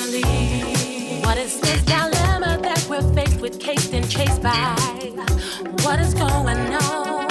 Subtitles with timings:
[0.00, 4.74] What is this dilemma that we're faced with, caked and chased by?
[5.82, 7.28] What is going on?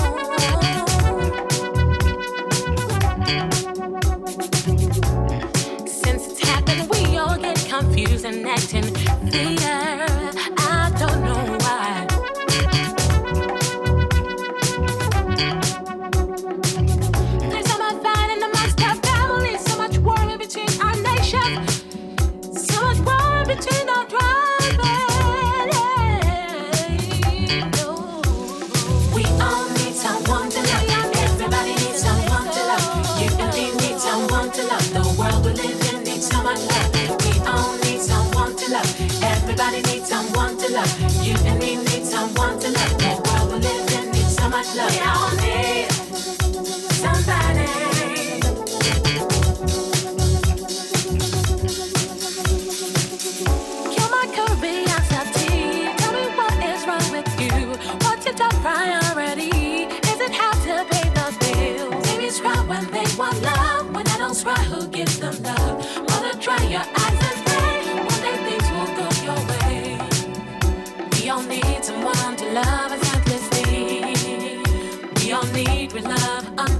[5.87, 8.83] Since it's happened, we all get confused and acting.
[9.31, 9.78] Fear.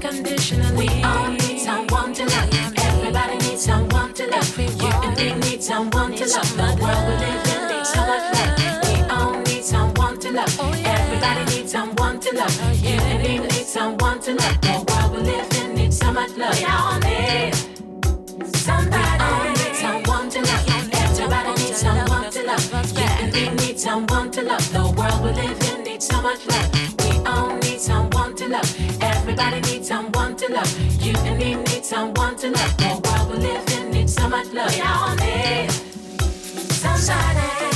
[0.09, 0.87] unconditionally.
[0.87, 2.49] We all need someone to love.
[2.77, 4.59] Everybody needs someone to love.
[4.59, 4.81] Everyone.
[4.81, 6.57] You and me need someone need to love.
[6.57, 8.53] The world we live in needs so much love.
[8.87, 10.57] We all need someone to love.
[10.59, 10.97] Oh, yeah.
[10.99, 12.59] Everybody needs someone to love.
[12.61, 12.89] Oh, yeah.
[12.89, 14.61] You and me need someone to love.
[14.61, 16.57] The world we live in needs so much love.
[16.57, 17.55] We all need
[18.55, 19.13] somebody.
[19.13, 20.67] We all need someone to love.
[20.93, 22.97] Everybody needs someone to love.
[22.97, 24.73] You and need someone to love.
[24.73, 26.78] The world we live in needs so much love.
[29.41, 31.01] Everybody needs someone to love.
[31.01, 32.77] You and me need someone to love.
[32.77, 34.75] The world we live in needs so much love.
[34.75, 35.71] We all need
[36.73, 37.68] some shining.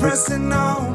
[0.00, 0.94] pressing on.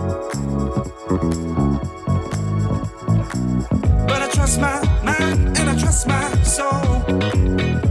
[4.08, 7.85] But I trust my mind and I trust my soul.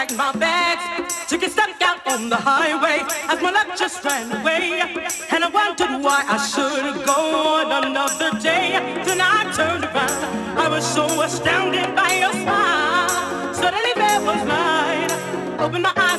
[0.00, 4.32] Packed my bags, took a step out on the highway as my luck just ran
[4.40, 4.80] away.
[5.30, 7.20] And I wondered why I should go
[7.56, 8.68] on another day.
[9.04, 10.58] Then I turned around.
[10.58, 13.52] I was so astounded by your smile.
[13.52, 15.10] Suddenly there was light.
[15.60, 16.09] Opened my eyes